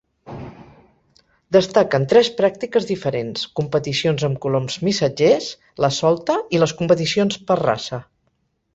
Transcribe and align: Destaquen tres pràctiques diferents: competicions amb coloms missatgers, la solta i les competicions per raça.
Destaquen 1.57 2.07
tres 2.13 2.31
pràctiques 2.39 2.87
diferents: 2.93 3.45
competicions 3.61 4.27
amb 4.31 4.41
coloms 4.47 4.81
missatgers, 4.89 5.53
la 5.87 5.95
solta 6.03 6.43
i 6.59 6.65
les 6.65 6.79
competicions 6.83 7.43
per 7.51 7.63
raça. 7.67 8.07